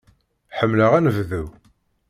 [0.57, 1.43] Ḥemmleɣ anebdu.